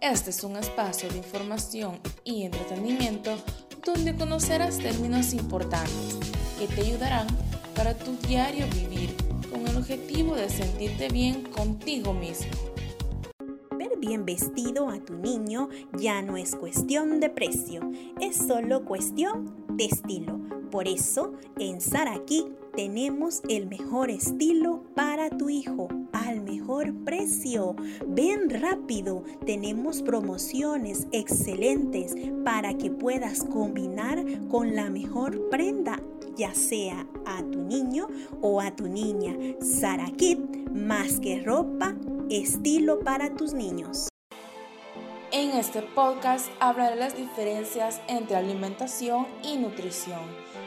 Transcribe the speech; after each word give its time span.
Este 0.00 0.30
es 0.30 0.44
un 0.44 0.56
espacio 0.56 1.10
de 1.10 1.18
información 1.18 2.00
y 2.24 2.44
entretenimiento 2.44 3.36
donde 3.84 4.16
conocerás 4.16 4.78
términos 4.78 5.34
importantes 5.34 6.16
que 6.58 6.66
te 6.68 6.80
ayudarán 6.80 7.26
para 7.76 7.92
tu 7.92 8.16
diario 8.26 8.66
vivir 8.74 9.14
con 9.50 9.68
el 9.68 9.76
objetivo 9.76 10.36
de 10.36 10.48
sentirte 10.48 11.08
bien 11.08 11.42
contigo 11.42 12.14
mismo. 12.14 12.50
Ver 13.76 13.98
bien 13.98 14.24
vestido 14.24 14.88
a 14.88 14.98
tu 15.00 15.16
niño 15.16 15.68
ya 15.98 16.22
no 16.22 16.38
es 16.38 16.54
cuestión 16.54 17.20
de 17.20 17.28
precio, 17.28 17.82
es 18.22 18.38
solo 18.38 18.86
cuestión 18.86 19.54
de 19.76 19.84
estilo. 19.84 20.40
Por 20.70 20.88
eso, 20.88 21.34
en 21.58 21.82
Saraki 21.82 22.46
tenemos 22.74 23.42
el 23.48 23.66
mejor 23.66 24.10
estilo 24.10 24.82
para 24.94 25.30
tu 25.30 25.48
hijo 25.48 25.88
al 26.12 26.40
mejor 26.42 26.94
precio. 27.04 27.76
Ven 28.06 28.50
rápido, 28.50 29.24
tenemos 29.46 30.02
promociones 30.02 31.06
excelentes 31.12 32.14
para 32.44 32.74
que 32.74 32.90
puedas 32.90 33.42
combinar 33.44 34.24
con 34.48 34.74
la 34.74 34.90
mejor 34.90 35.48
prenda 35.50 36.00
ya 36.36 36.54
sea 36.54 37.06
a 37.26 37.42
tu 37.42 37.60
niño 37.60 38.08
o 38.40 38.60
a 38.60 38.74
tu 38.74 38.86
niña. 38.86 39.36
Sara 39.60 40.06
más 40.72 41.20
que 41.20 41.42
ropa, 41.42 41.94
estilo 42.30 43.00
para 43.00 43.34
tus 43.34 43.52
niños. 43.52 44.08
En 45.32 45.50
este 45.50 45.82
podcast 45.82 46.48
hablaré 46.58 46.96
las 46.96 47.16
diferencias 47.16 48.00
entre 48.08 48.36
alimentación 48.36 49.26
y 49.42 49.58
nutrición. 49.58 50.20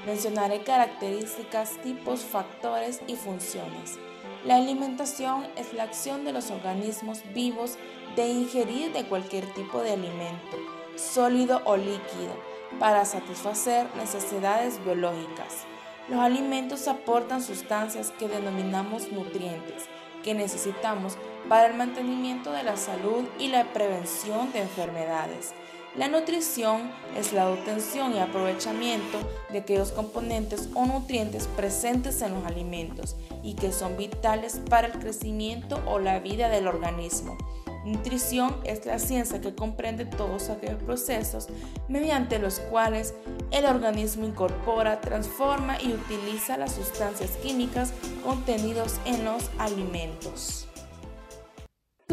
Mencionaré 0.05 0.63
características, 0.63 1.77
tipos, 1.81 2.21
factores 2.21 3.02
y 3.07 3.16
funciones. 3.16 3.98
La 4.44 4.57
alimentación 4.57 5.48
es 5.55 5.73
la 5.73 5.84
acción 5.84 6.25
de 6.25 6.34
los 6.34 6.52
organismos 6.52 7.21
vivos 7.34 7.77
de 8.17 8.27
ingerir 8.27 8.91
de 8.91 9.05
cualquier 9.05 9.45
tipo 9.53 9.81
de 9.81 9.94
alimento, 9.94 10.58
sólido 10.97 11.61
o 11.63 11.78
líquido, 11.78 12.36
para 12.80 13.05
satisfacer 13.05 13.88
necesidades 13.95 14.83
biológicas. 14.83 15.66
Los 16.09 16.19
alimentos 16.19 16.89
aportan 16.89 17.41
sustancias 17.41 18.11
que 18.11 18.28
denominamos 18.28 19.09
nutrientes, 19.11 19.85
que 20.22 20.33
necesitamos 20.33 21.17
para 21.47 21.67
el 21.67 21.75
mantenimiento 21.75 22.52
de 22.52 22.63
la 22.63 22.75
salud 22.75 23.23
y 23.39 23.47
la 23.47 23.72
prevención 23.72 24.52
de 24.52 24.61
enfermedades. 24.63 25.53
La 25.95 26.08
nutrición 26.08 26.91
es 27.16 27.33
la 27.33 27.52
obtención 27.52 28.16
y 28.16 28.19
aprovechamiento 28.19 29.19
de 29.52 29.59
aquellos 29.59 29.91
componentes 29.91 30.69
o 30.73 30.88
nutrientes 30.88 31.45
presentes 31.55 32.23
en 32.23 32.33
los 32.33 32.45
alimentos 32.45 33.16
y 33.44 33.53
que 33.53 33.72
son 33.72 33.95
vitales 33.95 34.59
para 34.72 34.88
el 34.88 34.94
crecimiento 34.94 35.80
o 35.85 36.00
la 36.00 36.19
vida 36.19 36.50
del 36.50 36.67
organismo. 36.67 37.38
Nutrición 37.85 38.55
es 38.63 38.88
la 38.88 38.97
ciencia 38.97 39.39
que 39.39 39.53
comprende 39.53 40.05
todos 40.05 40.50
aquellos 40.50 40.81
procesos 40.81 41.47
mediante 41.88 42.39
los 42.39 42.59
cuales 42.59 43.13
el 43.52 43.66
organismo 43.66 44.25
incorpora, 44.25 45.00
transforma 45.00 45.80
y 45.80 45.94
utiliza 45.94 46.57
las 46.57 46.73
sustancias 46.73 47.38
químicas 47.44 47.94
contenidos 48.23 48.95
en 49.05 49.23
los 49.25 49.52
alimentos. 49.59 50.67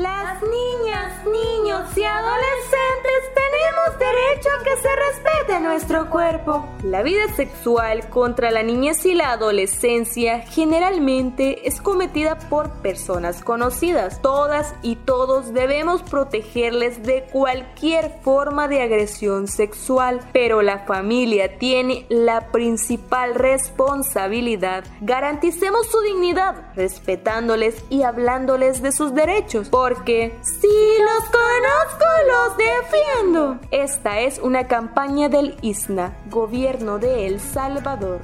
Las 0.01 0.41
niñas, 0.41 1.27
niños 1.27 1.95
y 1.95 2.05
adolescentes 2.05 3.21
tenemos 3.35 3.99
derecho 3.99 4.49
a 4.59 4.65
que 4.65 4.77
se 4.81 4.89
respete 4.97 5.61
nuestro 5.61 6.09
cuerpo. 6.09 6.67
La 6.83 7.03
vida 7.03 7.29
sexual 7.37 8.09
contra 8.09 8.51
la 8.51 8.63
niñez 8.63 9.05
y 9.05 9.13
la 9.13 9.33
adolescencia 9.33 10.41
generalmente 10.41 11.69
es 11.69 11.83
cometida 11.83 12.39
por 12.49 12.71
personas 12.81 13.43
conocidas. 13.45 14.23
Todas 14.23 14.75
y 14.81 14.97
todos 14.97 15.53
debemos 15.53 16.03
protegerles 16.03 17.03
de 17.03 17.25
cualquier 17.31 18.21
forma 18.23 18.69
de 18.69 18.81
agresión 18.81 19.49
sexual, 19.49 20.21
pero 20.33 20.63
la 20.63 20.87
familia 20.87 21.59
tiene 21.59 22.07
la 22.09 22.53
principal 22.53 23.35
responsabilidad. 23.35 24.85
Garanticemos 25.03 25.89
su 25.89 26.01
dignidad, 26.01 26.73
respetándoles 26.75 27.85
y 27.91 28.03
hablándoles 28.03 28.81
de 28.81 28.93
sus 28.93 29.15
derechos 29.15 29.69
porque 29.91 30.39
si 30.43 30.69
los 30.69 31.25
conozco, 31.31 32.05
los 32.29 32.57
defiendo. 32.57 33.59
Esta 33.73 34.21
es 34.21 34.39
una 34.39 34.69
campaña 34.69 35.29
del 35.29 35.57
ISNA, 35.63 36.17
Gobierno 36.31 37.01
de 37.01 37.27
El 37.27 37.41
Salvador. 37.41 38.23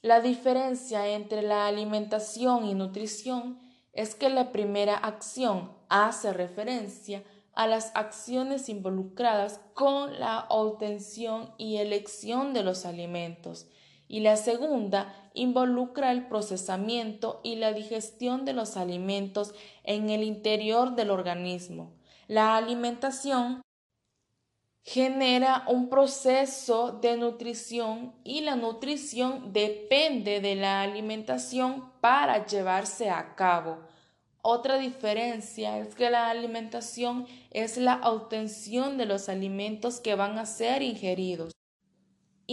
La 0.00 0.20
diferencia 0.20 1.08
entre 1.08 1.42
la 1.42 1.66
alimentación 1.66 2.66
y 2.66 2.74
nutrición 2.74 3.58
es 3.92 4.14
que 4.14 4.28
la 4.28 4.52
primera 4.52 4.96
acción 4.96 5.72
hace 5.88 6.32
referencia 6.32 7.24
a 7.52 7.66
las 7.66 7.90
acciones 7.96 8.68
involucradas 8.68 9.60
con 9.74 10.20
la 10.20 10.46
obtención 10.50 11.52
y 11.58 11.78
elección 11.78 12.54
de 12.54 12.62
los 12.62 12.86
alimentos 12.86 13.66
y 14.06 14.20
la 14.20 14.36
segunda 14.36 15.12
involucra 15.34 16.12
el 16.12 16.26
procesamiento 16.26 17.40
y 17.42 17.56
la 17.56 17.72
digestión 17.72 18.44
de 18.44 18.52
los 18.52 18.76
alimentos 18.76 19.54
en 19.84 20.10
el 20.10 20.22
interior 20.22 20.94
del 20.94 21.10
organismo. 21.10 21.92
La 22.28 22.56
alimentación 22.56 23.62
genera 24.84 25.64
un 25.68 25.88
proceso 25.88 26.92
de 26.92 27.16
nutrición 27.16 28.14
y 28.24 28.40
la 28.40 28.56
nutrición 28.56 29.52
depende 29.52 30.40
de 30.40 30.56
la 30.56 30.82
alimentación 30.82 31.92
para 32.00 32.46
llevarse 32.46 33.10
a 33.10 33.34
cabo. 33.34 33.78
Otra 34.44 34.76
diferencia 34.78 35.78
es 35.78 35.94
que 35.94 36.10
la 36.10 36.28
alimentación 36.28 37.26
es 37.52 37.76
la 37.76 38.00
obtención 38.02 38.98
de 38.98 39.06
los 39.06 39.28
alimentos 39.28 40.00
que 40.00 40.16
van 40.16 40.36
a 40.36 40.46
ser 40.46 40.82
ingeridos. 40.82 41.52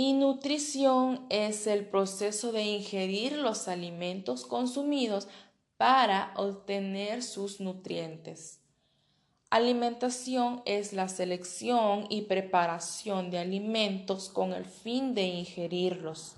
Y 0.02 0.14
nutrición 0.14 1.26
es 1.28 1.68
el 1.68 1.86
proceso 1.86 2.54
de 2.54 2.64
ingerir 2.64 3.34
los 3.34 3.68
alimentos 3.68 4.46
consumidos 4.46 5.28
para 5.76 6.32
obtener 6.38 7.22
sus 7.22 7.60
nutrientes. 7.60 8.62
Alimentación 9.50 10.62
es 10.64 10.94
la 10.94 11.10
selección 11.10 12.06
y 12.08 12.22
preparación 12.22 13.30
de 13.30 13.40
alimentos 13.40 14.30
con 14.30 14.54
el 14.54 14.64
fin 14.64 15.16
de 15.16 15.24
ingerirlos. 15.24 16.38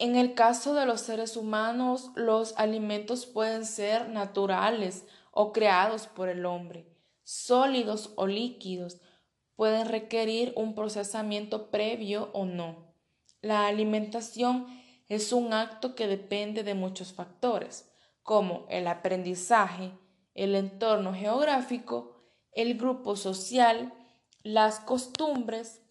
En 0.00 0.16
el 0.16 0.34
caso 0.34 0.74
de 0.74 0.86
los 0.86 1.02
seres 1.02 1.36
humanos, 1.36 2.10
los 2.16 2.54
alimentos 2.56 3.26
pueden 3.26 3.64
ser 3.64 4.08
naturales 4.08 5.04
o 5.30 5.52
creados 5.52 6.08
por 6.08 6.28
el 6.28 6.44
hombre, 6.44 6.84
sólidos 7.22 8.10
o 8.16 8.26
líquidos, 8.26 8.98
pueden 9.60 9.88
requerir 9.88 10.54
un 10.56 10.74
procesamiento 10.74 11.70
previo 11.70 12.30
o 12.32 12.46
no. 12.46 12.94
La 13.42 13.66
alimentación 13.66 14.66
es 15.06 15.34
un 15.34 15.52
acto 15.52 15.94
que 15.94 16.06
depende 16.06 16.62
de 16.62 16.72
muchos 16.72 17.12
factores, 17.12 17.92
como 18.22 18.64
el 18.70 18.86
aprendizaje, 18.86 19.92
el 20.32 20.54
entorno 20.54 21.12
geográfico, 21.12 22.22
el 22.52 22.78
grupo 22.78 23.16
social, 23.16 23.92
las 24.42 24.80
costumbres, 24.80 25.82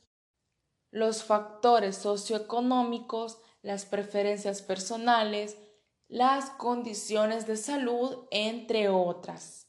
los 0.89 1.23
factores 1.23 1.95
socioeconómicos, 1.95 3.37
las 3.61 3.85
preferencias 3.85 4.63
personales, 4.63 5.59
las 6.07 6.49
condiciones 6.49 7.45
de 7.45 7.55
salud, 7.55 8.25
entre 8.31 8.89
otras. 8.89 9.67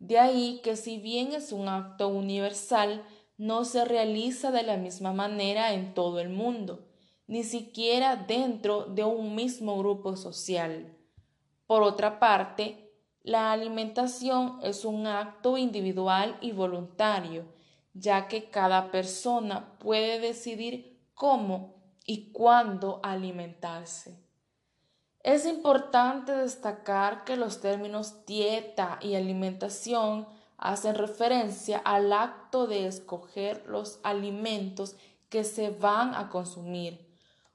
De 0.00 0.18
ahí 0.18 0.60
que 0.64 0.74
si 0.74 0.98
bien 0.98 1.32
es 1.32 1.52
un 1.52 1.68
acto 1.68 2.08
universal, 2.08 3.06
no 3.38 3.64
se 3.64 3.84
realiza 3.84 4.50
de 4.50 4.62
la 4.62 4.76
misma 4.76 5.12
manera 5.12 5.72
en 5.74 5.94
todo 5.94 6.20
el 6.20 6.30
mundo, 6.30 6.86
ni 7.26 7.44
siquiera 7.44 8.16
dentro 8.16 8.84
de 8.84 9.04
un 9.04 9.34
mismo 9.34 9.78
grupo 9.78 10.16
social. 10.16 10.96
Por 11.66 11.82
otra 11.82 12.18
parte, 12.18 12.92
la 13.22 13.52
alimentación 13.52 14.58
es 14.62 14.84
un 14.84 15.06
acto 15.06 15.58
individual 15.58 16.38
y 16.40 16.52
voluntario, 16.52 17.44
ya 17.92 18.28
que 18.28 18.50
cada 18.50 18.90
persona 18.90 19.76
puede 19.78 20.20
decidir 20.20 21.00
cómo 21.14 21.74
y 22.06 22.30
cuándo 22.30 23.00
alimentarse. 23.02 24.24
Es 25.24 25.44
importante 25.44 26.30
destacar 26.30 27.24
que 27.24 27.36
los 27.36 27.60
términos 27.60 28.24
dieta 28.26 29.00
y 29.02 29.16
alimentación 29.16 30.28
hacen 30.58 30.94
referencia 30.94 31.78
al 31.78 32.12
acto 32.12 32.66
de 32.66 32.86
escoger 32.86 33.64
los 33.66 34.00
alimentos 34.02 34.96
que 35.28 35.44
se 35.44 35.70
van 35.70 36.14
a 36.14 36.28
consumir, 36.28 37.06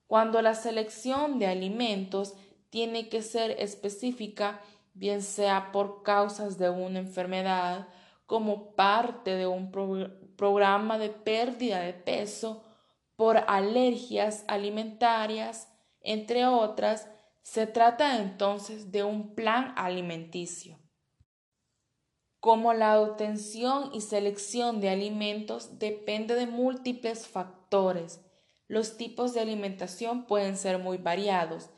cuando 0.08 0.42
la 0.42 0.56
selección 0.56 1.40
de 1.40 1.48
alimentos 1.48 2.34
tiene 2.70 3.10
que 3.10 3.22
ser 3.22 3.52
específica, 3.60 4.60
bien 4.94 5.22
sea 5.22 5.72
por 5.72 6.04
causas 6.04 6.58
de 6.58 6.70
una 6.70 7.00
enfermedad, 7.00 7.88
como 8.26 8.76
parte 8.76 9.36
de 9.36 9.48
un 9.48 9.72
programa 10.38 10.98
de 10.98 11.10
pérdida 11.10 11.80
de 11.80 11.94
peso, 11.94 12.64
por 13.16 13.38
alergias 13.48 14.44
alimentarias, 14.48 15.70
entre 16.02 16.46
otras, 16.46 17.08
se 17.42 17.68
trata 17.68 18.18
entonces 18.18 18.92
de 18.92 19.04
un 19.04 19.36
plan 19.36 19.74
alimenticio. 19.78 20.81
Como 22.42 22.74
la 22.74 23.00
obtención 23.00 23.92
y 23.94 24.02
selección 24.02 24.82
de 24.82 24.90
alimentos 24.90 25.78
depende 25.78 26.34
de 26.34 26.48
múltiples 26.48 27.28
factores. 27.28 28.20
Los 28.68 28.98
tipos 28.98 29.36
de 29.36 29.42
alimentación 29.42 30.26
pueden 30.26 30.58
ser 30.58 30.80
muy 30.80 30.98
variados. 30.98 31.70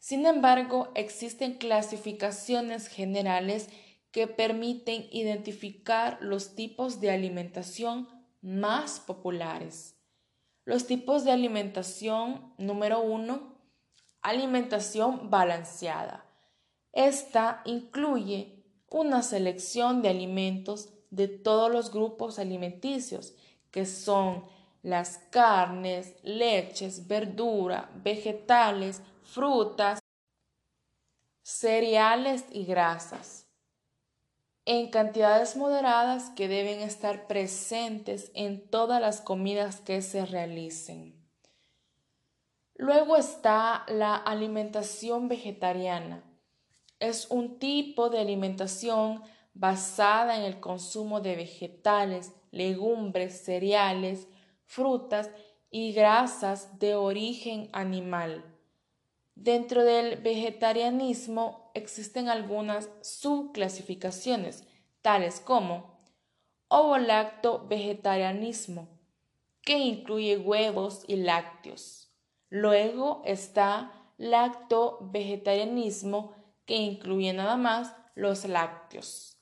Sin 0.00 0.26
embargo, 0.26 0.90
existen 0.96 1.54
clasificaciones 1.54 2.88
generales 2.88 3.68
que 4.10 4.26
permiten 4.26 5.06
identificar 5.12 6.18
los 6.20 6.56
tipos 6.56 7.00
de 7.00 7.12
alimentación 7.12 8.08
más 8.40 8.98
populares. 8.98 9.94
Los 10.64 10.88
tipos 10.88 11.24
de 11.24 11.30
alimentación 11.30 12.54
número 12.58 13.00
uno, 13.00 13.56
alimentación 14.20 15.30
balanceada. 15.30 16.26
Esta 16.92 17.62
incluye 17.64 18.57
una 18.90 19.22
selección 19.22 20.02
de 20.02 20.08
alimentos 20.08 20.88
de 21.10 21.28
todos 21.28 21.70
los 21.70 21.90
grupos 21.90 22.38
alimenticios, 22.38 23.34
que 23.70 23.86
son 23.86 24.44
las 24.82 25.18
carnes, 25.30 26.14
leches, 26.22 27.06
verdura, 27.06 27.90
vegetales, 28.02 29.02
frutas, 29.22 29.98
cereales 31.42 32.44
y 32.50 32.64
grasas, 32.64 33.46
en 34.64 34.90
cantidades 34.90 35.56
moderadas 35.56 36.30
que 36.30 36.46
deben 36.46 36.80
estar 36.80 37.26
presentes 37.26 38.30
en 38.34 38.68
todas 38.68 39.00
las 39.00 39.20
comidas 39.20 39.80
que 39.80 40.02
se 40.02 40.26
realicen. 40.26 41.18
Luego 42.74 43.16
está 43.16 43.84
la 43.88 44.14
alimentación 44.14 45.28
vegetariana, 45.28 46.22
es 47.00 47.26
un 47.30 47.58
tipo 47.58 48.10
de 48.10 48.20
alimentación 48.20 49.22
basada 49.54 50.36
en 50.36 50.44
el 50.44 50.60
consumo 50.60 51.20
de 51.20 51.34
vegetales, 51.36 52.32
legumbres, 52.50 53.44
cereales, 53.44 54.26
frutas 54.64 55.30
y 55.70 55.92
grasas 55.92 56.78
de 56.78 56.94
origen 56.94 57.68
animal. 57.72 58.42
Dentro 59.34 59.84
del 59.84 60.16
vegetarianismo 60.16 61.70
existen 61.74 62.28
algunas 62.28 62.88
subclasificaciones, 63.02 64.64
tales 65.02 65.40
como 65.40 65.98
ovolacto-vegetarianismo, 66.68 68.88
que 69.62 69.78
incluye 69.78 70.38
huevos 70.38 71.04
y 71.06 71.16
lácteos. 71.16 72.10
Luego 72.48 73.20
está 73.24 73.92
lacto-vegetarianismo, 74.16 76.32
que 76.68 76.76
incluye 76.76 77.32
nada 77.32 77.56
más 77.56 77.96
los 78.14 78.44
lácteos. 78.44 79.32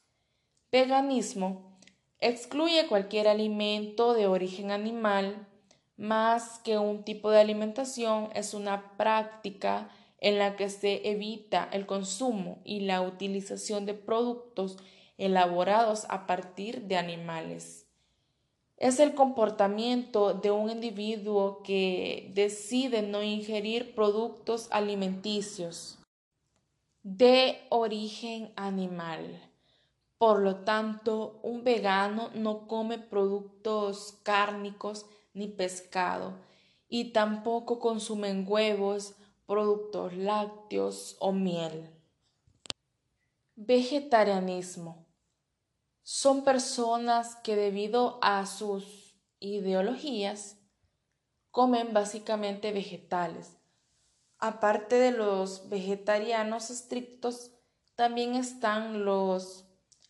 Veganismo 0.71 1.77
excluye 2.21 2.87
cualquier 2.87 3.27
alimento 3.27 4.15
de 4.15 4.29
origen 4.29 4.71
animal, 4.71 5.49
más 5.97 6.61
que 6.61 6.79
un 6.79 7.03
tipo 7.03 7.31
de 7.31 7.41
alimentación 7.41 8.31
es 8.35 8.55
una 8.55 8.97
práctica 8.97 9.91
en 10.21 10.39
la 10.39 10.55
que 10.55 10.71
se 10.71 11.11
evita 11.11 11.69
el 11.73 11.85
consumo 11.85 12.61
y 12.65 12.81
la 12.81 13.03
utilización 13.03 13.87
de 13.87 13.95
productos 13.95 14.77
elaborados 15.19 16.07
a 16.09 16.29
partir 16.29 16.83
de 16.83 16.97
animales. 16.97 17.89
Es 18.77 19.01
el 19.01 19.15
comportamiento 19.15 20.33
de 20.33 20.53
un 20.53 20.71
individuo 20.71 21.63
que 21.65 22.31
decide 22.35 23.03
no 23.03 23.25
ingerir 23.25 23.97
productos 23.97 24.69
alimenticios 24.71 25.99
de 27.07 27.65
origen 27.69 28.53
animal. 28.57 29.41
Por 30.19 30.41
lo 30.41 30.65
tanto, 30.65 31.39
un 31.45 31.63
vegano 31.63 32.31
no 32.35 32.67
come 32.67 32.99
productos 32.99 34.19
cárnicos 34.25 35.07
ni 35.33 35.47
pescado 35.47 36.33
y 36.89 37.13
tampoco 37.13 37.79
consumen 37.79 38.45
huevos, 38.49 39.15
productos 39.47 40.15
lácteos 40.15 41.15
o 41.21 41.31
miel. 41.31 41.89
Vegetarianismo. 43.55 45.07
Son 46.03 46.43
personas 46.43 47.37
que 47.37 47.55
debido 47.55 48.19
a 48.21 48.47
sus 48.47 49.15
ideologías 49.39 50.57
comen 51.53 51.93
básicamente 51.93 52.73
vegetales 52.73 53.56
aparte 54.39 54.97
de 54.97 55.13
los 55.13 55.69
vegetarianos 55.69 56.71
estrictos, 56.71 57.51
también 57.95 58.35
están 58.35 59.05
los 59.05 59.65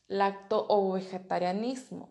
lacto 0.08 0.66
o 0.68 0.92
vegetarianismo, 0.92 2.10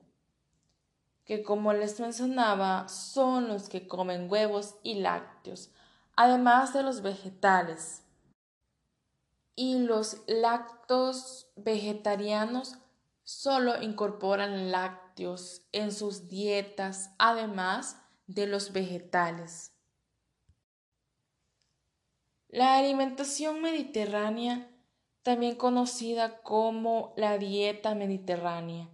que 1.25 1.44
como 1.44 1.73
les 1.73 2.00
mencionaba 2.00 2.88
son 2.88 3.47
los 3.47 3.69
que 3.69 3.88
comen 3.88 4.29
huevos 4.29 4.75
y 4.83 4.95
lácteos, 4.95 5.71
además 6.15 6.73
de 6.73 6.83
los 6.83 7.01
vegetales. 7.01 8.03
Y 9.57 9.79
los 9.79 10.21
lactos 10.27 11.47
vegetarianos 11.56 12.75
solo 13.23 13.81
incorporan 13.81 14.71
lácteos 14.71 15.61
en 15.71 15.91
sus 15.91 16.27
dietas, 16.27 17.11
además 17.18 17.97
de 18.27 18.47
los 18.47 18.73
vegetales. 18.73 19.75
La 22.56 22.78
alimentación 22.78 23.62
mediterránea, 23.62 24.72
también 25.24 25.57
conocida 25.57 26.42
como 26.42 27.13
la 27.18 27.38
dieta 27.38 27.96
mediterránea, 27.96 28.90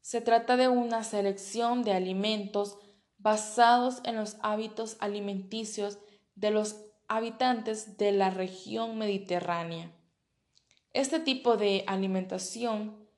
se 0.00 0.20
trata 0.20 0.56
de 0.56 0.68
una 0.68 1.02
selección 1.02 1.82
de 1.82 1.94
alimentos 1.94 2.78
basados 3.18 4.02
en 4.04 4.14
los 4.14 4.36
hábitos 4.40 4.98
alimenticios 5.00 5.98
de 6.36 6.52
los 6.52 6.76
habitantes 7.08 7.98
de 7.98 8.12
la 8.12 8.30
región 8.30 8.96
mediterránea. 8.98 9.90
Este 10.92 11.18
tipo 11.18 11.56
de 11.56 11.82
alimentación 11.88 13.08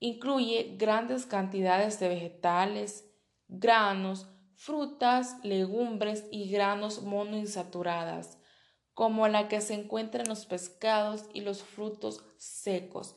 incluye 0.00 0.74
grandes 0.76 1.24
cantidades 1.24 2.00
de 2.00 2.08
vegetales, 2.08 3.08
granos, 3.46 4.26
frutas, 4.56 5.36
legumbres 5.44 6.24
y 6.32 6.50
granos 6.50 7.02
monoinsaturadas, 7.02 8.39
como 9.00 9.28
la 9.28 9.48
que 9.48 9.62
se 9.62 9.72
encuentra 9.72 10.20
en 10.20 10.28
los 10.28 10.44
pescados 10.44 11.24
y 11.32 11.40
los 11.40 11.62
frutos 11.62 12.22
secos, 12.36 13.16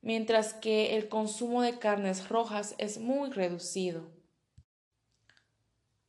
mientras 0.00 0.52
que 0.52 0.96
el 0.96 1.08
consumo 1.08 1.62
de 1.62 1.78
carnes 1.78 2.28
rojas 2.28 2.74
es 2.78 2.98
muy 2.98 3.30
reducido. 3.30 4.10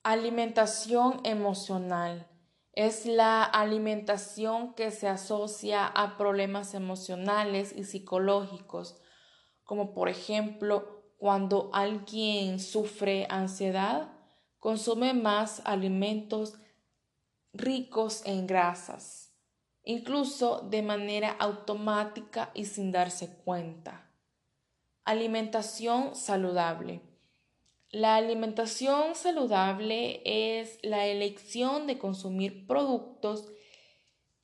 Alimentación 0.01 1.21
emocional 1.25 2.27
es 2.71 3.05
la 3.05 3.43
alimentación 3.43 4.73
que 4.73 4.89
se 4.89 5.07
asocia 5.07 5.85
a 5.85 6.17
problemas 6.17 6.73
emocionales 6.73 7.71
y 7.77 7.83
psicológicos, 7.83 8.99
como 9.63 9.93
por 9.93 10.09
ejemplo 10.09 11.03
cuando 11.19 11.69
alguien 11.71 12.59
sufre 12.59 13.27
ansiedad, 13.29 14.11
consume 14.57 15.13
más 15.13 15.61
alimentos 15.65 16.55
ricos 17.53 18.23
en 18.25 18.47
grasas, 18.47 19.31
incluso 19.83 20.61
de 20.69 20.81
manera 20.81 21.31
automática 21.39 22.51
y 22.53 22.65
sin 22.65 22.91
darse 22.91 23.29
cuenta. 23.45 24.09
Alimentación 25.05 26.15
saludable. 26.15 27.01
La 27.91 28.15
alimentación 28.15 29.13
saludable 29.13 30.21
es 30.25 30.79
la 30.81 31.05
elección 31.05 31.85
de 31.85 31.99
consumir 31.99 32.65
productos 32.65 33.47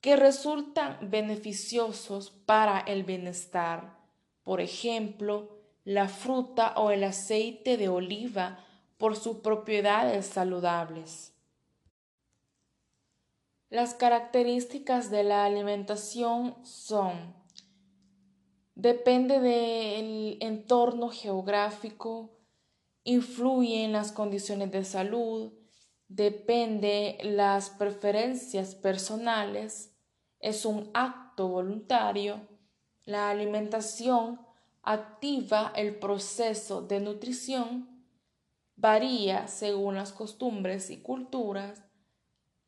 que 0.00 0.14
resultan 0.16 0.98
beneficiosos 1.10 2.30
para 2.30 2.78
el 2.78 3.02
bienestar. 3.02 3.98
Por 4.44 4.60
ejemplo, 4.60 5.58
la 5.84 6.08
fruta 6.08 6.74
o 6.76 6.90
el 6.90 7.02
aceite 7.04 7.76
de 7.76 7.88
oliva 7.88 8.64
por 8.98 9.16
sus 9.16 9.38
propiedades 9.38 10.26
saludables. 10.26 11.32
Las 13.70 13.94
características 13.94 15.12
de 15.12 15.22
la 15.22 15.44
alimentación 15.44 16.56
son, 16.64 17.36
depende 18.74 19.38
del 19.38 20.38
entorno 20.40 21.08
geográfico, 21.08 22.36
influye 23.04 23.84
en 23.84 23.92
las 23.92 24.10
condiciones 24.10 24.72
de 24.72 24.84
salud, 24.84 25.52
depende 26.08 27.18
las 27.22 27.70
preferencias 27.70 28.74
personales, 28.74 29.94
es 30.40 30.66
un 30.66 30.90
acto 30.92 31.46
voluntario, 31.46 32.40
la 33.04 33.30
alimentación 33.30 34.40
activa 34.82 35.72
el 35.76 35.94
proceso 35.94 36.82
de 36.82 36.98
nutrición, 36.98 38.04
varía 38.74 39.46
según 39.46 39.94
las 39.94 40.12
costumbres 40.12 40.90
y 40.90 41.00
culturas, 41.02 41.84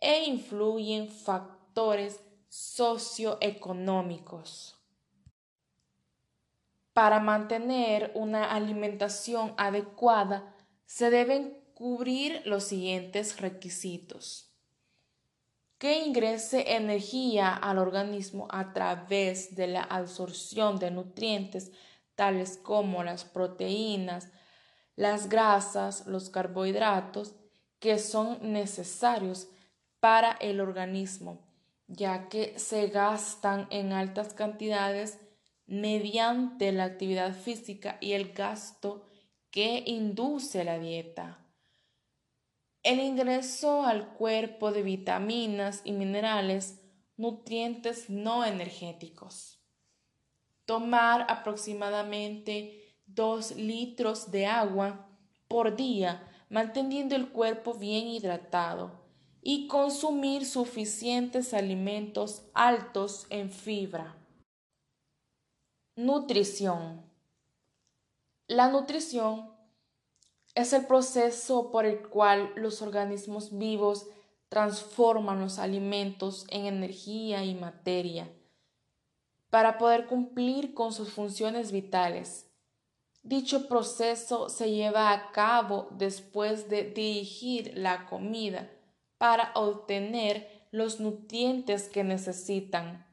e 0.02 0.24
influyen 0.24 1.08
factores 1.08 2.20
socioeconómicos. 2.48 4.76
Para 6.92 7.20
mantener 7.20 8.10
una 8.14 8.52
alimentación 8.52 9.54
adecuada 9.56 10.54
se 10.84 11.08
deben 11.08 11.56
cubrir 11.74 12.42
los 12.44 12.64
siguientes 12.64 13.40
requisitos. 13.40 14.52
Que 15.78 16.04
ingrese 16.04 16.74
energía 16.74 17.54
al 17.54 17.78
organismo 17.78 18.48
a 18.50 18.72
través 18.72 19.54
de 19.54 19.68
la 19.68 19.84
absorción 19.84 20.80
de 20.80 20.90
nutrientes 20.90 21.70
tales 22.16 22.58
como 22.58 23.04
las 23.04 23.24
proteínas, 23.24 24.30
las 24.96 25.28
grasas, 25.28 26.06
los 26.06 26.28
carbohidratos, 26.28 27.36
que 27.78 27.98
son 27.98 28.52
necesarios 28.52 29.48
para 30.02 30.32
el 30.32 30.60
organismo, 30.60 31.38
ya 31.86 32.28
que 32.28 32.58
se 32.58 32.88
gastan 32.88 33.68
en 33.70 33.92
altas 33.92 34.34
cantidades 34.34 35.20
mediante 35.66 36.72
la 36.72 36.86
actividad 36.86 37.32
física 37.32 37.98
y 38.00 38.14
el 38.14 38.32
gasto 38.32 39.06
que 39.52 39.84
induce 39.86 40.64
la 40.64 40.80
dieta. 40.80 41.46
El 42.82 42.98
ingreso 42.98 43.84
al 43.84 44.14
cuerpo 44.14 44.72
de 44.72 44.82
vitaminas 44.82 45.82
y 45.84 45.92
minerales, 45.92 46.80
nutrientes 47.16 48.10
no 48.10 48.44
energéticos. 48.44 49.60
Tomar 50.64 51.26
aproximadamente 51.28 52.98
2 53.06 53.54
litros 53.54 54.32
de 54.32 54.46
agua 54.46 55.08
por 55.46 55.76
día, 55.76 56.28
manteniendo 56.48 57.14
el 57.14 57.28
cuerpo 57.28 57.74
bien 57.74 58.08
hidratado 58.08 59.01
y 59.42 59.66
consumir 59.66 60.46
suficientes 60.46 61.52
alimentos 61.52 62.44
altos 62.54 63.26
en 63.28 63.50
fibra. 63.50 64.16
Nutrición. 65.96 67.02
La 68.46 68.68
nutrición 68.68 69.50
es 70.54 70.72
el 70.72 70.86
proceso 70.86 71.72
por 71.72 71.86
el 71.86 72.08
cual 72.08 72.52
los 72.54 72.82
organismos 72.82 73.58
vivos 73.58 74.06
transforman 74.48 75.40
los 75.40 75.58
alimentos 75.58 76.46
en 76.48 76.66
energía 76.66 77.44
y 77.44 77.54
materia 77.54 78.30
para 79.50 79.76
poder 79.76 80.06
cumplir 80.06 80.72
con 80.72 80.92
sus 80.92 81.10
funciones 81.10 81.72
vitales. 81.72 82.46
Dicho 83.22 83.68
proceso 83.68 84.48
se 84.48 84.70
lleva 84.70 85.10
a 85.10 85.32
cabo 85.32 85.88
después 85.92 86.68
de 86.68 86.84
dirigir 86.84 87.72
la 87.76 88.06
comida 88.06 88.70
para 89.22 89.52
obtener 89.54 90.66
los 90.72 90.98
nutrientes 90.98 91.88
que 91.88 92.02
necesitan. 92.02 93.06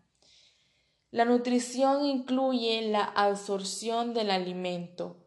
La 1.12 1.24
nutrición 1.24 2.04
incluye 2.04 2.82
la 2.90 3.04
absorción 3.04 4.16
del 4.16 4.32
alimento, 4.32 5.18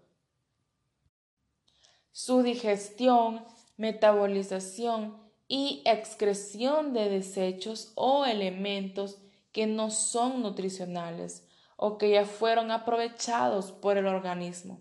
su 2.11 2.43
digestión, 2.43 3.45
metabolización 3.77 5.23
y 5.47 5.83
excreción 5.85 6.93
de 6.95 7.09
desechos 7.09 7.93
o 7.95 8.25
elementos 8.25 9.19
que 9.53 9.69
no 9.69 9.89
son 9.89 10.43
nutricionales 10.43 11.47
o 11.77 11.97
que 11.97 12.11
ya 12.11 12.25
fueron 12.25 12.73
aprovechados 12.73 13.71
por 13.71 13.99
el 13.99 14.09
organismo. 14.09 14.81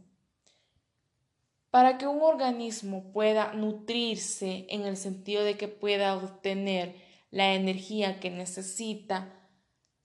Para 1.71 1.97
que 1.97 2.05
un 2.05 2.21
organismo 2.21 3.11
pueda 3.11 3.53
nutrirse 3.53 4.67
en 4.69 4.83
el 4.83 4.95
sentido 4.95 5.43
de 5.43 5.57
que 5.57 5.67
pueda 5.67 6.15
obtener 6.15 6.95
la 7.31 7.53
energía 7.55 8.19
que 8.19 8.29
necesita, 8.29 9.33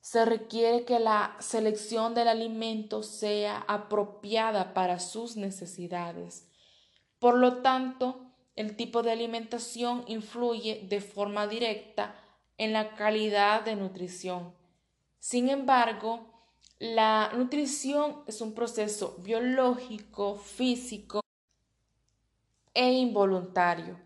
se 0.00 0.24
requiere 0.24 0.84
que 0.84 1.00
la 1.00 1.36
selección 1.40 2.14
del 2.14 2.28
alimento 2.28 3.02
sea 3.02 3.58
apropiada 3.68 4.72
para 4.72 5.00
sus 5.00 5.36
necesidades 5.36 6.46
por 7.18 7.38
lo 7.38 7.62
tanto, 7.62 8.34
el 8.56 8.76
tipo 8.76 9.02
de 9.02 9.12
alimentación 9.12 10.04
influye 10.06 10.86
de 10.88 11.00
forma 11.00 11.46
directa 11.46 12.14
en 12.58 12.72
la 12.72 12.94
calidad 12.94 13.64
de 13.64 13.76
nutrición. 13.76 14.54
Sin 15.18 15.48
embargo, 15.48 16.20
la 16.78 17.32
nutrición 17.34 18.22
es 18.26 18.40
un 18.40 18.54
proceso 18.54 19.16
biológico, 19.20 20.36
físico 20.36 21.20
e 22.76 22.92
involuntario. 22.92 23.98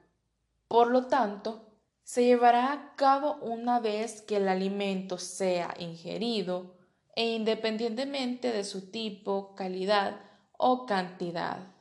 Por 0.68 0.92
lo 0.92 1.08
tanto, 1.08 1.66
se 2.04 2.24
llevará 2.24 2.72
a 2.72 2.94
cabo 2.94 3.34
una 3.42 3.80
vez 3.80 4.22
que 4.22 4.36
el 4.36 4.48
alimento 4.48 5.18
sea 5.18 5.74
ingerido 5.80 6.76
e 7.16 7.34
independientemente 7.34 8.52
de 8.52 8.62
su 8.62 8.92
tipo, 8.92 9.56
calidad 9.56 10.20
o 10.56 10.86
cantidad. 10.86 11.74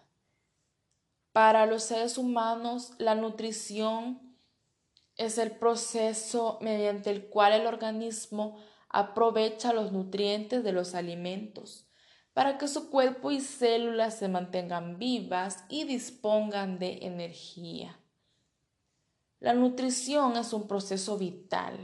Para 1.32 1.68
los 1.68 1.84
seres 1.84 2.18
humanos, 2.18 2.94
la 2.98 3.14
nutrición 3.14 4.36
es 5.16 5.38
el 5.38 5.52
proceso 5.52 6.58
mediante 6.60 7.12
el 7.12 7.30
cual 7.30 7.54
el 7.54 7.68
organismo 7.68 8.58
aprovecha 8.90 9.74
los 9.74 9.92
nutrientes 9.92 10.64
de 10.64 10.72
los 10.72 10.96
alimentos 10.96 11.89
para 12.40 12.58
que 12.58 12.70
su 12.70 12.90
cuerpo 12.90 13.32
y 13.32 13.42
células 13.42 14.18
se 14.18 14.30
mantengan 14.30 14.98
vivas 14.98 15.66
y 15.68 15.84
dispongan 15.84 16.80
de 16.80 17.00
energía. 17.02 18.00
La 19.42 19.54
nutrición 19.54 20.38
es 20.38 20.54
un 20.54 20.66
proceso 20.66 21.18
vital. 21.18 21.78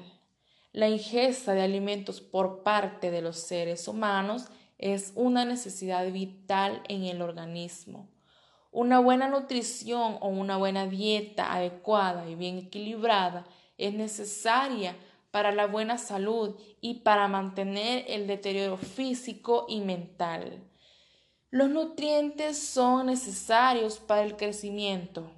La 0.72 0.88
ingesta 0.88 1.52
de 1.52 1.62
alimentos 1.62 2.22
por 2.22 2.64
parte 2.64 3.12
de 3.12 3.22
los 3.22 3.36
seres 3.36 3.90
humanos 3.90 4.46
es 4.78 5.12
una 5.16 5.44
necesidad 5.44 6.10
vital 6.10 6.84
en 6.88 7.04
el 7.04 7.22
organismo. 7.22 8.08
Una 8.72 9.02
buena 9.02 9.28
nutrición 9.28 10.18
o 10.22 10.30
una 10.30 10.56
buena 10.56 10.88
dieta 10.88 11.52
adecuada 11.52 12.30
y 12.30 12.36
bien 12.36 12.60
equilibrada 12.60 13.46
es 13.78 13.94
necesaria 13.94 14.96
para 15.36 15.52
la 15.52 15.68
buena 15.68 15.98
salud 15.98 16.56
y 16.80 17.02
para 17.02 17.28
mantener 17.28 18.06
el 18.08 18.26
deterioro 18.26 18.78
físico 18.78 19.66
y 19.68 19.82
mental. 19.82 20.64
Los 21.50 21.70
nutrientes 21.70 22.58
son 22.58 23.08
necesarios 23.08 24.00
para 24.00 24.24
el 24.24 24.38
crecimiento 24.38 25.30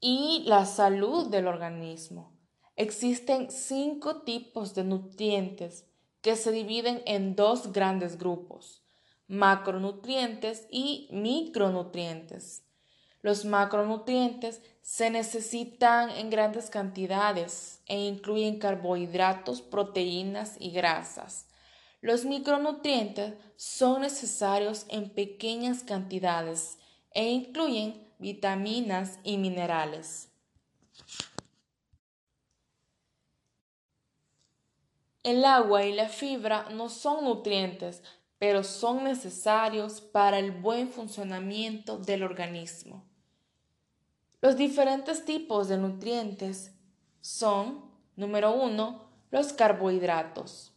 y 0.00 0.42
la 0.44 0.66
salud 0.66 1.28
del 1.28 1.46
organismo. 1.46 2.36
Existen 2.74 3.52
cinco 3.52 4.22
tipos 4.22 4.74
de 4.74 4.82
nutrientes 4.82 5.88
que 6.20 6.34
se 6.34 6.50
dividen 6.50 7.00
en 7.06 7.36
dos 7.36 7.72
grandes 7.72 8.18
grupos 8.18 8.82
macronutrientes 9.28 10.66
y 10.68 11.06
micronutrientes. 11.12 12.64
Los 13.22 13.44
macronutrientes 13.44 14.62
se 14.80 15.10
necesitan 15.10 16.10
en 16.10 16.30
grandes 16.30 16.70
cantidades 16.70 17.80
e 17.86 17.98
incluyen 17.98 18.58
carbohidratos, 18.58 19.60
proteínas 19.60 20.56
y 20.58 20.70
grasas. 20.70 21.46
Los 22.00 22.24
micronutrientes 22.24 23.34
son 23.56 24.02
necesarios 24.02 24.86
en 24.88 25.10
pequeñas 25.10 25.82
cantidades 25.82 26.78
e 27.12 27.28
incluyen 27.28 28.08
vitaminas 28.18 29.18
y 29.22 29.36
minerales. 29.36 30.28
El 35.22 35.44
agua 35.44 35.84
y 35.84 35.92
la 35.92 36.08
fibra 36.08 36.70
no 36.70 36.88
son 36.88 37.24
nutrientes, 37.24 38.02
pero 38.38 38.64
son 38.64 39.04
necesarios 39.04 40.00
para 40.00 40.38
el 40.38 40.50
buen 40.50 40.88
funcionamiento 40.88 41.98
del 41.98 42.22
organismo. 42.22 43.09
Los 44.40 44.56
diferentes 44.56 45.24
tipos 45.24 45.68
de 45.68 45.78
nutrientes 45.78 46.74
son, 47.20 47.84
número 48.16 48.52
uno, 48.52 49.04
los 49.30 49.52
carbohidratos. 49.52 50.72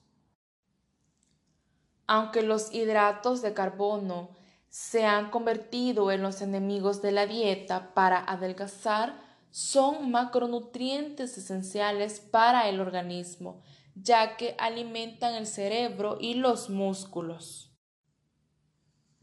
Aunque 2.06 2.42
los 2.42 2.74
hidratos 2.74 3.42
de 3.42 3.54
carbono 3.54 4.30
se 4.70 5.06
han 5.06 5.32
convertido 5.32 6.12
en 6.12 6.22
los 6.22 6.42
enemigos 6.42 7.02
de 7.02 7.12
la 7.12 7.26
dieta 7.26 7.94
para 7.94 8.20
adelgazar, 8.20 9.22
son 9.52 10.12
macronutrientes 10.12 11.38
esenciales 11.38 12.20
para 12.20 12.68
el 12.68 12.82
organismo 12.82 13.62
ya 13.96 14.38
que 14.38 14.56
alimentan 14.58 15.36
el 15.36 15.46
cerebro 15.46 16.18
y 16.20 16.36
los 16.36 16.70
músculos. 16.70 17.73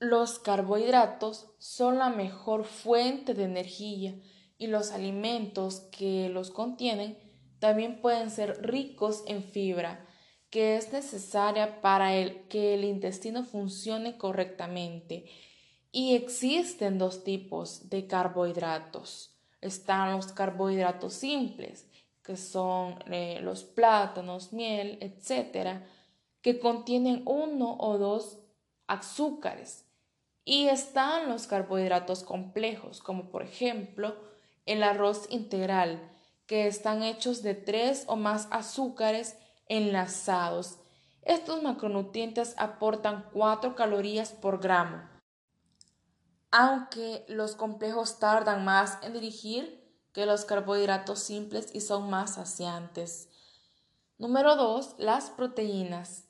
Los 0.00 0.38
carbohidratos 0.38 1.50
son 1.58 1.98
la 1.98 2.08
mejor 2.08 2.64
fuente 2.64 3.34
de 3.34 3.44
energía 3.44 4.18
y 4.56 4.66
los 4.66 4.92
alimentos 4.92 5.80
que 5.92 6.30
los 6.30 6.50
contienen 6.50 7.18
también 7.58 8.00
pueden 8.00 8.30
ser 8.30 8.62
ricos 8.62 9.22
en 9.26 9.44
fibra, 9.44 10.06
que 10.48 10.78
es 10.78 10.90
necesaria 10.90 11.82
para 11.82 12.12
que 12.48 12.72
el 12.72 12.84
intestino 12.84 13.44
funcione 13.44 14.16
correctamente. 14.16 15.26
Y 15.92 16.14
existen 16.14 16.96
dos 16.96 17.22
tipos 17.22 17.90
de 17.90 18.06
carbohidratos. 18.06 19.36
Están 19.60 20.12
los 20.12 20.32
carbohidratos 20.32 21.12
simples, 21.12 21.86
que 22.22 22.38
son 22.38 23.04
eh, 23.12 23.40
los 23.42 23.64
plátanos, 23.64 24.54
miel, 24.54 24.96
etcétera, 25.02 25.86
que 26.40 26.58
contienen 26.58 27.22
uno 27.26 27.76
o 27.78 27.98
dos 27.98 28.38
azúcares. 28.86 29.89
Y 30.44 30.68
están 30.68 31.28
los 31.28 31.46
carbohidratos 31.46 32.24
complejos, 32.24 33.00
como 33.00 33.30
por 33.30 33.42
ejemplo 33.42 34.16
el 34.66 34.82
arroz 34.82 35.26
integral, 35.30 36.10
que 36.46 36.66
están 36.66 37.02
hechos 37.02 37.42
de 37.42 37.54
tres 37.54 38.04
o 38.06 38.16
más 38.16 38.48
azúcares 38.50 39.36
enlazados. 39.66 40.78
Estos 41.22 41.62
macronutrientes 41.62 42.54
aportan 42.58 43.28
4 43.32 43.76
calorías 43.76 44.32
por 44.32 44.60
gramo. 44.60 45.08
Aunque 46.50 47.24
los 47.28 47.54
complejos 47.54 48.18
tardan 48.18 48.64
más 48.64 48.98
en 49.02 49.12
dirigir 49.12 49.80
que 50.12 50.26
los 50.26 50.44
carbohidratos 50.44 51.20
simples 51.20 51.70
y 51.72 51.80
son 51.80 52.10
más 52.10 52.34
saciantes. 52.34 53.28
Número 54.18 54.56
2. 54.56 54.96
Las 54.98 55.30
proteínas. 55.30 56.24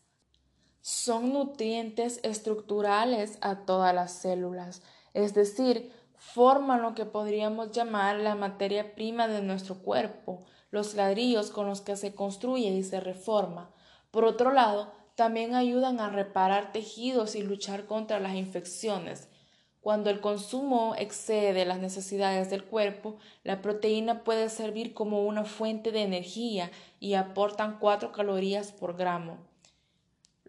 Son 0.82 1.32
nutrientes 1.34 2.20
estructurales 2.22 3.36
a 3.42 3.66
todas 3.66 3.94
las 3.94 4.12
células, 4.12 4.82
es 5.12 5.34
decir, 5.34 5.92
forman 6.16 6.80
lo 6.80 6.94
que 6.94 7.04
podríamos 7.04 7.72
llamar 7.72 8.16
la 8.16 8.34
materia 8.34 8.94
prima 8.94 9.28
de 9.28 9.42
nuestro 9.42 9.76
cuerpo, 9.82 10.42
los 10.70 10.94
ladrillos 10.94 11.50
con 11.50 11.66
los 11.66 11.82
que 11.82 11.96
se 11.96 12.14
construye 12.14 12.70
y 12.70 12.82
se 12.82 13.00
reforma. 13.00 13.70
Por 14.10 14.24
otro 14.24 14.52
lado, 14.52 14.90
también 15.16 15.54
ayudan 15.54 16.00
a 16.00 16.08
reparar 16.08 16.72
tejidos 16.72 17.36
y 17.36 17.42
luchar 17.42 17.84
contra 17.84 18.18
las 18.18 18.34
infecciones. 18.34 19.28
Cuando 19.82 20.08
el 20.08 20.20
consumo 20.20 20.94
excede 20.96 21.66
las 21.66 21.78
necesidades 21.78 22.48
del 22.48 22.64
cuerpo, 22.64 23.16
la 23.44 23.60
proteína 23.60 24.24
puede 24.24 24.48
servir 24.48 24.94
como 24.94 25.26
una 25.26 25.44
fuente 25.44 25.92
de 25.92 26.02
energía 26.02 26.70
y 27.00 27.14
aportan 27.14 27.78
4 27.78 28.12
calorías 28.12 28.72
por 28.72 28.96
gramo. 28.96 29.49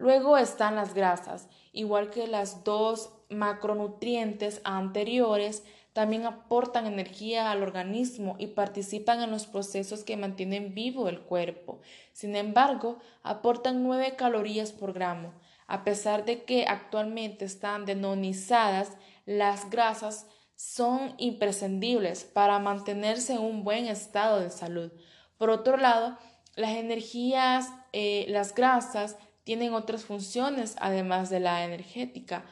Luego 0.02 0.36
están 0.36 0.74
las 0.74 0.94
grasas, 0.94 1.48
igual 1.72 2.10
que 2.10 2.26
las 2.26 2.64
dos 2.64 3.12
macronutrientes 3.30 4.60
anteriores, 4.64 5.62
también 5.92 6.26
aportan 6.26 6.88
energía 6.88 7.52
al 7.52 7.62
organismo 7.62 8.34
y 8.36 8.48
participan 8.48 9.22
en 9.22 9.30
los 9.30 9.46
procesos 9.46 10.02
que 10.02 10.16
mantienen 10.16 10.74
vivo 10.74 11.08
el 11.08 11.20
cuerpo. 11.20 11.78
Sin 12.12 12.34
embargo, 12.34 12.98
aportan 13.22 13.84
9 13.84 14.16
calorías 14.16 14.72
por 14.72 14.92
gramo. 14.92 15.34
A 15.68 15.84
pesar 15.84 16.24
de 16.24 16.42
que 16.42 16.64
actualmente 16.66 17.44
están 17.44 17.84
denonizadas, 17.84 18.90
las 19.24 19.70
grasas 19.70 20.26
son 20.56 21.14
imprescindibles 21.18 22.24
para 22.24 22.58
mantenerse 22.58 23.34
en 23.34 23.42
un 23.42 23.62
buen 23.62 23.86
estado 23.86 24.40
de 24.40 24.50
salud. 24.50 24.90
Por 25.38 25.50
otro 25.50 25.76
lado, 25.76 26.18
las 26.56 26.72
energías, 26.72 27.68
eh, 27.92 28.26
las 28.30 28.52
grasas 28.52 29.16
tienen 29.44 29.74
otras 29.74 30.04
funciones 30.04 30.76
además 30.78 31.30
de 31.30 31.40
la 31.40 31.64
energética. 31.64 32.44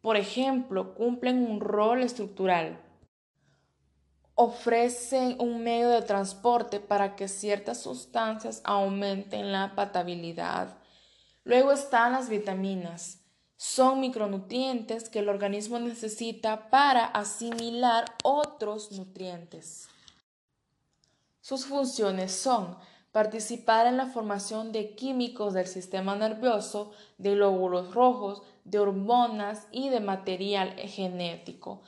Por 0.00 0.16
ejemplo, 0.16 0.94
cumplen 0.94 1.44
un 1.44 1.60
rol 1.60 2.02
estructural. 2.02 2.80
Ofrecen 4.34 5.36
un 5.40 5.64
medio 5.64 5.88
de 5.88 6.02
transporte 6.02 6.78
para 6.78 7.16
que 7.16 7.26
ciertas 7.26 7.82
sustancias 7.82 8.60
aumenten 8.64 9.50
la 9.50 9.74
patabilidad. 9.74 10.78
Luego 11.42 11.72
están 11.72 12.12
las 12.12 12.28
vitaminas. 12.28 13.24
Son 13.56 13.98
micronutrientes 13.98 15.08
que 15.08 15.18
el 15.18 15.28
organismo 15.28 15.80
necesita 15.80 16.70
para 16.70 17.06
asimilar 17.06 18.04
otros 18.22 18.92
nutrientes. 18.92 19.88
Sus 21.40 21.66
funciones 21.66 22.30
son 22.30 22.76
participar 23.18 23.88
en 23.88 23.96
la 23.96 24.06
formación 24.06 24.70
de 24.70 24.94
químicos 24.94 25.52
del 25.52 25.66
sistema 25.66 26.14
nervioso, 26.14 26.92
de 27.16 27.34
glóbulos 27.34 27.92
rojos, 27.92 28.42
de 28.62 28.78
hormonas 28.78 29.66
y 29.72 29.88
de 29.88 29.98
material 29.98 30.74
genético. 30.76 31.82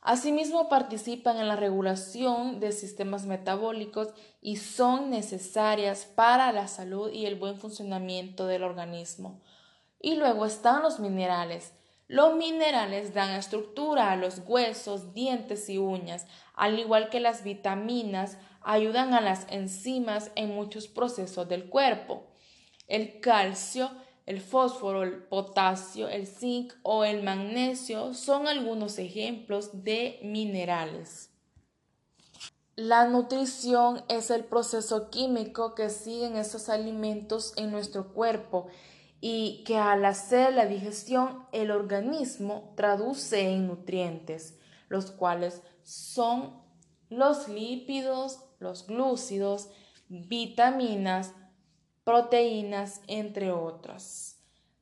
Asimismo, 0.00 0.70
participan 0.70 1.36
en 1.36 1.48
la 1.48 1.56
regulación 1.56 2.60
de 2.60 2.72
sistemas 2.72 3.26
metabólicos 3.26 4.08
y 4.40 4.56
son 4.56 5.10
necesarias 5.10 6.06
para 6.06 6.50
la 6.50 6.66
salud 6.66 7.12
y 7.12 7.26
el 7.26 7.34
buen 7.34 7.58
funcionamiento 7.58 8.46
del 8.46 8.62
organismo. 8.62 9.42
Y 10.00 10.14
luego 10.16 10.46
están 10.46 10.80
los 10.80 10.98
minerales. 10.98 11.74
Los 12.08 12.36
minerales 12.36 13.12
dan 13.12 13.32
estructura 13.32 14.12
a 14.12 14.16
los 14.16 14.40
huesos, 14.46 15.12
dientes 15.12 15.68
y 15.68 15.76
uñas, 15.76 16.26
al 16.54 16.78
igual 16.78 17.10
que 17.10 17.20
las 17.20 17.44
vitaminas 17.44 18.38
ayudan 18.62 19.14
a 19.14 19.20
las 19.20 19.46
enzimas 19.50 20.30
en 20.34 20.54
muchos 20.54 20.88
procesos 20.88 21.48
del 21.48 21.68
cuerpo. 21.68 22.26
El 22.86 23.20
calcio, 23.20 23.90
el 24.26 24.40
fósforo, 24.40 25.02
el 25.02 25.22
potasio, 25.24 26.08
el 26.08 26.26
zinc 26.26 26.72
o 26.82 27.04
el 27.04 27.22
magnesio 27.22 28.14
son 28.14 28.46
algunos 28.46 28.98
ejemplos 28.98 29.84
de 29.84 30.20
minerales. 30.22 31.30
La 32.76 33.06
nutrición 33.06 34.02
es 34.08 34.30
el 34.30 34.44
proceso 34.44 35.10
químico 35.10 35.74
que 35.74 35.90
siguen 35.90 36.36
esos 36.36 36.68
alimentos 36.68 37.52
en 37.56 37.70
nuestro 37.70 38.14
cuerpo 38.14 38.68
y 39.20 39.64
que 39.66 39.76
al 39.76 40.04
hacer 40.04 40.54
la 40.54 40.64
digestión 40.64 41.44
el 41.52 41.70
organismo 41.70 42.72
traduce 42.76 43.50
en 43.50 43.66
nutrientes, 43.66 44.58
los 44.88 45.10
cuales 45.10 45.62
son 45.82 46.62
los 47.10 47.48
lípidos, 47.48 48.38
los 48.60 48.86
glúcidos, 48.86 49.68
vitaminas, 50.08 51.34
proteínas, 52.04 53.02
entre 53.06 53.52
otras. 53.52 54.38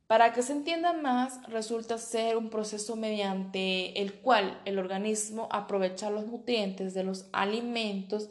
Para 0.07 0.33
que 0.33 0.41
se 0.41 0.53
entienda 0.53 0.93
más, 0.93 1.43
resulta 1.49 1.97
ser 1.97 2.37
un 2.37 2.49
proceso 2.49 2.95
mediante 2.95 4.01
el 4.01 4.21
cual 4.21 4.59
el 4.65 4.79
organismo 4.79 5.47
aprovecha 5.51 6.09
los 6.09 6.25
nutrientes 6.25 6.93
de 6.93 7.03
los 7.03 7.27
alimentos 7.31 8.29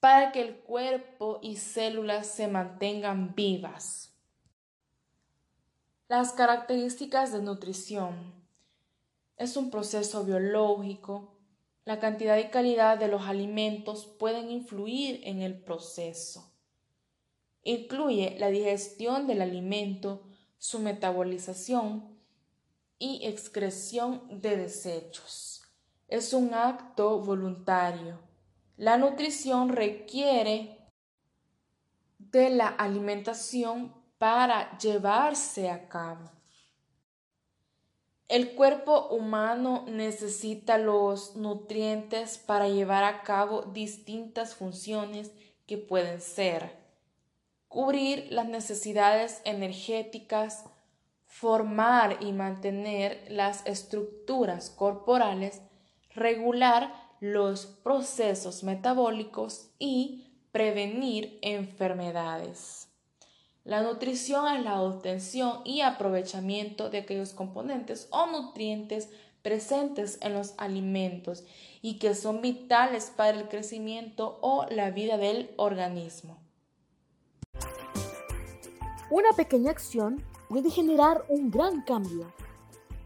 para 0.00 0.32
que 0.32 0.42
el 0.42 0.56
cuerpo 0.56 1.38
y 1.42 1.56
células 1.56 2.26
se 2.26 2.46
mantengan 2.48 3.34
vivas. 3.34 4.12
Las 6.08 6.32
características 6.32 7.32
de 7.32 7.42
nutrición. 7.42 8.34
Es 9.36 9.56
un 9.56 9.70
proceso 9.70 10.24
biológico 10.24 11.37
la 11.88 12.00
cantidad 12.00 12.36
y 12.36 12.50
calidad 12.50 12.98
de 12.98 13.08
los 13.08 13.22
alimentos 13.22 14.04
pueden 14.04 14.50
influir 14.50 15.22
en 15.24 15.40
el 15.40 15.58
proceso. 15.58 16.52
Incluye 17.62 18.36
la 18.38 18.48
digestión 18.48 19.26
del 19.26 19.40
alimento, 19.40 20.28
su 20.58 20.80
metabolización 20.80 22.14
y 22.98 23.26
excreción 23.26 24.42
de 24.42 24.58
desechos. 24.58 25.62
Es 26.08 26.34
un 26.34 26.52
acto 26.52 27.20
voluntario. 27.20 28.20
La 28.76 28.98
nutrición 28.98 29.70
requiere 29.70 30.90
de 32.18 32.50
la 32.50 32.68
alimentación 32.68 33.94
para 34.18 34.76
llevarse 34.76 35.70
a 35.70 35.88
cabo. 35.88 36.37
El 38.28 38.54
cuerpo 38.54 39.08
humano 39.08 39.84
necesita 39.88 40.76
los 40.78 41.34
nutrientes 41.34 42.38
para 42.38 42.68
llevar 42.68 43.04
a 43.04 43.22
cabo 43.22 43.62
distintas 43.62 44.54
funciones 44.54 45.32
que 45.66 45.78
pueden 45.78 46.20
ser 46.20 46.78
cubrir 47.68 48.28
las 48.30 48.48
necesidades 48.48 49.40
energéticas, 49.44 50.64
formar 51.26 52.16
y 52.20 52.32
mantener 52.32 53.26
las 53.28 53.64
estructuras 53.66 54.70
corporales, 54.70 55.60
regular 56.14 56.92
los 57.20 57.66
procesos 57.66 58.64
metabólicos 58.64 59.70
y 59.78 60.24
prevenir 60.50 61.38
enfermedades. 61.42 62.87
La 63.68 63.82
nutrición 63.82 64.48
es 64.56 64.64
la 64.64 64.80
obtención 64.80 65.60
y 65.62 65.82
aprovechamiento 65.82 66.88
de 66.88 67.00
aquellos 67.00 67.34
componentes 67.34 68.08
o 68.12 68.26
nutrientes 68.26 69.10
presentes 69.42 70.16
en 70.22 70.32
los 70.32 70.54
alimentos 70.56 71.44
y 71.82 71.98
que 71.98 72.14
son 72.14 72.40
vitales 72.40 73.12
para 73.14 73.38
el 73.38 73.46
crecimiento 73.50 74.38
o 74.40 74.64
la 74.70 74.90
vida 74.90 75.18
del 75.18 75.50
organismo. 75.58 76.38
Una 79.10 79.32
pequeña 79.36 79.70
acción 79.70 80.24
puede 80.48 80.70
generar 80.70 81.26
un 81.28 81.50
gran 81.50 81.82
cambio. 81.82 82.32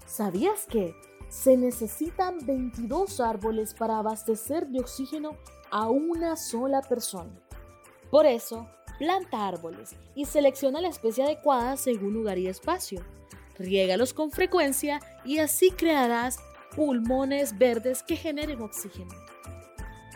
¿Sabías 0.07 0.66
que 0.66 0.94
se 1.29 1.57
necesitan 1.57 2.38
22 2.46 3.18
árboles 3.18 3.75
para 3.75 3.98
abastecer 3.98 4.68
de 4.68 4.79
oxígeno 4.79 5.33
a 5.72 5.88
una 5.88 6.37
sola 6.37 6.83
persona? 6.83 7.33
Por 8.12 8.27
eso, 8.27 8.68
Planta 8.98 9.48
árboles 9.48 9.96
y 10.14 10.26
selecciona 10.26 10.81
la 10.81 10.88
especie 10.88 11.24
adecuada 11.24 11.76
según 11.76 12.14
lugar 12.14 12.38
y 12.38 12.46
espacio. 12.46 13.05
Riégalos 13.59 14.14
con 14.14 14.31
frecuencia 14.31 15.00
y 15.24 15.38
así 15.38 15.70
crearás 15.70 16.38
pulmones 16.74 17.59
verdes 17.59 18.02
que 18.02 18.16
generen 18.16 18.62
oxígeno. 18.62 19.14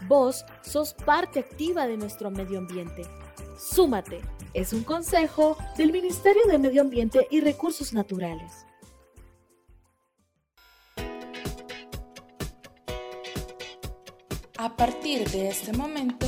Vos 0.08 0.44
sos 0.62 0.94
parte 0.94 1.40
activa 1.40 1.86
de 1.86 1.96
nuestro 1.96 2.30
medio 2.30 2.58
ambiente. 2.58 3.02
Súmate. 3.58 4.20
Es 4.54 4.72
un 4.72 4.84
consejo 4.84 5.56
del 5.76 5.92
Ministerio 5.92 6.42
de 6.46 6.58
Medio 6.58 6.82
Ambiente 6.82 7.26
y 7.30 7.40
Recursos 7.40 7.92
Naturales. 7.92 8.66
A 14.58 14.74
partir 14.74 15.28
de 15.30 15.48
este 15.48 15.72
momento, 15.74 16.26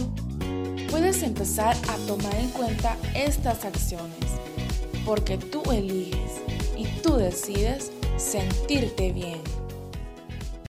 puedes 0.99 1.23
empezar 1.23 1.77
a 1.89 1.97
tomar 2.09 2.35
en 2.35 2.49
cuenta 2.49 2.97
estas 3.15 3.65
acciones, 3.65 4.33
porque 5.07 5.39
tú 5.39 5.63
eliges 5.71 6.43
y 6.77 6.87
tú 7.03 7.15
decides 7.15 7.93
sentirte 8.17 9.13
bien. 9.13 9.58